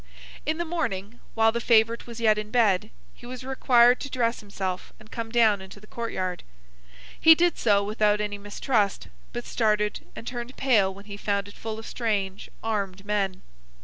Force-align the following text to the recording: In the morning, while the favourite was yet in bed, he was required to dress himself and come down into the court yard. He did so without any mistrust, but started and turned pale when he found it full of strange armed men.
In 0.47 0.57
the 0.57 0.65
morning, 0.65 1.19
while 1.35 1.51
the 1.51 1.61
favourite 1.61 2.07
was 2.07 2.19
yet 2.19 2.39
in 2.39 2.49
bed, 2.49 2.89
he 3.13 3.27
was 3.27 3.43
required 3.43 3.99
to 3.99 4.09
dress 4.09 4.39
himself 4.39 4.91
and 4.99 5.11
come 5.11 5.29
down 5.31 5.61
into 5.61 5.79
the 5.79 5.85
court 5.85 6.11
yard. 6.11 6.41
He 7.19 7.35
did 7.35 7.55
so 7.59 7.83
without 7.83 8.19
any 8.19 8.39
mistrust, 8.39 9.09
but 9.31 9.45
started 9.45 9.99
and 10.15 10.25
turned 10.25 10.57
pale 10.57 10.91
when 10.91 11.05
he 11.05 11.17
found 11.17 11.47
it 11.47 11.53
full 11.53 11.77
of 11.77 11.85
strange 11.85 12.49
armed 12.63 13.05
men. 13.05 13.43